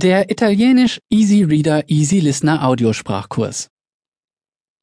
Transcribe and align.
Der 0.00 0.30
Italienisch 0.30 1.00
Easy 1.10 1.42
Reader 1.42 1.90
Easy 1.90 2.20
Listener 2.20 2.64
Audiosprachkurs. 2.64 3.66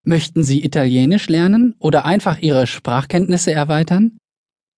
Möchten 0.03 0.43
Sie 0.43 0.65
Italienisch 0.65 1.29
lernen 1.29 1.73
oder 1.79 2.03
einfach 2.03 2.39
Ihre 2.39 2.67
Sprachkenntnisse 2.67 3.53
erweitern? 3.53 4.17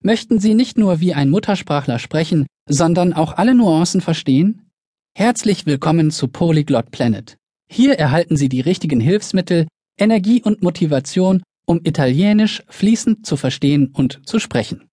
Möchten 0.04 0.38
Sie 0.38 0.54
nicht 0.54 0.78
nur 0.78 1.00
wie 1.00 1.15
ein 1.15 1.31
Muttersprachler 1.31 1.97
sprechen, 1.97 2.46
sondern 2.70 3.13
auch 3.13 3.34
alle 3.34 3.55
Nuancen 3.55 4.00
verstehen? 4.00 4.70
Herzlich 5.15 5.65
willkommen 5.65 6.11
zu 6.11 6.27
Polyglot 6.27 6.91
Planet. 6.91 7.35
Hier 7.67 7.97
erhalten 7.97 8.38
Sie 8.38 8.47
die 8.47 8.61
richtigen 8.61 8.99
Hilfsmittel, 8.99 9.65
Energie 9.97 10.43
und 10.43 10.61
Motivation, 10.61 11.41
um 11.65 11.81
Italienisch 11.83 12.61
fließend 12.69 13.25
zu 13.25 13.38
verstehen 13.38 13.88
und 13.91 14.21
zu 14.27 14.38
sprechen. 14.38 14.88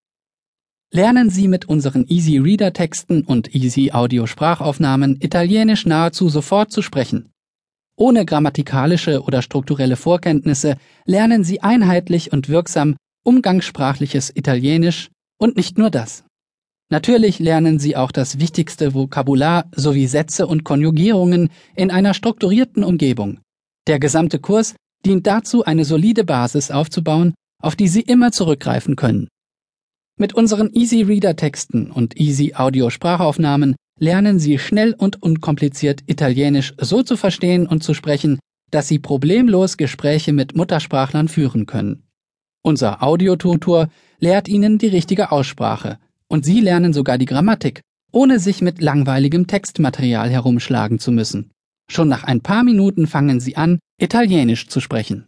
Lernen 0.94 1.28
Sie 1.28 1.48
mit 1.48 1.64
unseren 1.64 2.06
Easy 2.06 2.38
Reader 2.38 2.72
Texten 2.72 3.22
und 3.22 3.52
Easy 3.52 3.90
Audio 3.90 4.28
Sprachaufnahmen 4.28 5.16
Italienisch 5.20 5.86
nahezu 5.86 6.28
sofort 6.28 6.70
zu 6.70 6.82
sprechen. 6.82 7.32
Ohne 7.96 8.24
grammatikalische 8.24 9.22
oder 9.22 9.42
strukturelle 9.42 9.96
Vorkenntnisse 9.96 10.76
lernen 11.04 11.42
Sie 11.42 11.60
einheitlich 11.62 12.32
und 12.32 12.48
wirksam 12.48 12.94
umgangssprachliches 13.24 14.30
Italienisch 14.36 15.10
und 15.36 15.56
nicht 15.56 15.78
nur 15.78 15.90
das. 15.90 16.22
Natürlich 16.92 17.40
lernen 17.40 17.80
Sie 17.80 17.96
auch 17.96 18.12
das 18.12 18.38
wichtigste 18.38 18.94
Vokabular 18.94 19.64
sowie 19.74 20.06
Sätze 20.06 20.46
und 20.46 20.62
Konjugierungen 20.62 21.50
in 21.74 21.90
einer 21.90 22.14
strukturierten 22.14 22.84
Umgebung. 22.84 23.40
Der 23.88 23.98
gesamte 23.98 24.38
Kurs 24.38 24.76
dient 25.04 25.26
dazu, 25.26 25.64
eine 25.64 25.84
solide 25.84 26.22
Basis 26.22 26.70
aufzubauen, 26.70 27.34
auf 27.60 27.74
die 27.74 27.88
Sie 27.88 28.02
immer 28.02 28.30
zurückgreifen 28.30 28.94
können. 28.94 29.26
Mit 30.16 30.32
unseren 30.32 30.70
Easy 30.72 31.02
Reader 31.02 31.34
Texten 31.34 31.90
und 31.90 32.20
Easy 32.20 32.54
Audio 32.54 32.88
Sprachaufnahmen 32.88 33.74
lernen 33.98 34.38
Sie 34.38 34.60
schnell 34.60 34.94
und 34.96 35.20
unkompliziert 35.20 36.02
Italienisch 36.06 36.72
so 36.78 37.02
zu 37.02 37.16
verstehen 37.16 37.66
und 37.66 37.82
zu 37.82 37.94
sprechen, 37.94 38.38
dass 38.70 38.86
Sie 38.86 39.00
problemlos 39.00 39.76
Gespräche 39.76 40.32
mit 40.32 40.54
Muttersprachlern 40.54 41.26
führen 41.26 41.66
können. 41.66 42.04
Unser 42.62 43.02
Audiotutor 43.02 43.88
lehrt 44.20 44.46
Ihnen 44.46 44.78
die 44.78 44.86
richtige 44.86 45.32
Aussprache 45.32 45.98
und 46.28 46.44
Sie 46.44 46.60
lernen 46.60 46.92
sogar 46.92 47.18
die 47.18 47.26
Grammatik, 47.26 47.80
ohne 48.12 48.38
sich 48.38 48.62
mit 48.62 48.80
langweiligem 48.80 49.48
Textmaterial 49.48 50.30
herumschlagen 50.30 51.00
zu 51.00 51.10
müssen. 51.10 51.50
Schon 51.90 52.08
nach 52.08 52.22
ein 52.22 52.40
paar 52.40 52.62
Minuten 52.62 53.08
fangen 53.08 53.40
Sie 53.40 53.56
an, 53.56 53.80
Italienisch 54.00 54.68
zu 54.68 54.80
sprechen. 54.80 55.26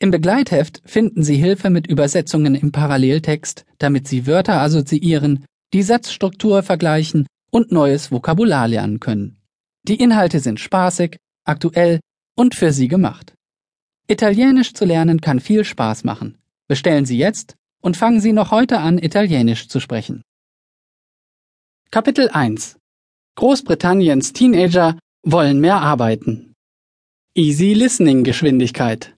Im 0.00 0.10
Begleitheft 0.10 0.82
finden 0.84 1.22
Sie 1.22 1.36
Hilfe 1.36 1.70
mit 1.70 1.86
Übersetzungen 1.86 2.54
im 2.54 2.72
Paralleltext, 2.72 3.64
damit 3.78 4.08
Sie 4.08 4.26
Wörter 4.26 4.60
assoziieren, 4.60 5.44
die 5.72 5.82
Satzstruktur 5.82 6.62
vergleichen 6.62 7.26
und 7.50 7.70
neues 7.70 8.10
Vokabular 8.10 8.68
lernen 8.68 9.00
können. 9.00 9.40
Die 9.86 9.96
Inhalte 9.96 10.40
sind 10.40 10.60
spaßig, 10.60 11.16
aktuell 11.44 12.00
und 12.36 12.54
für 12.54 12.72
Sie 12.72 12.88
gemacht. 12.88 13.34
Italienisch 14.08 14.74
zu 14.74 14.84
lernen 14.84 15.20
kann 15.20 15.40
viel 15.40 15.64
Spaß 15.64 16.04
machen. 16.04 16.38
Bestellen 16.68 17.06
Sie 17.06 17.16
jetzt 17.16 17.54
und 17.80 17.96
fangen 17.96 18.20
Sie 18.20 18.32
noch 18.32 18.50
heute 18.50 18.80
an, 18.80 18.98
Italienisch 18.98 19.68
zu 19.68 19.78
sprechen. 19.78 20.22
Kapitel 21.90 22.28
1 22.30 22.76
Großbritanniens 23.36 24.32
Teenager 24.32 24.98
wollen 25.22 25.60
mehr 25.60 25.80
arbeiten. 25.80 26.52
Easy 27.34 27.72
Listening 27.72 28.24
Geschwindigkeit 28.24 29.13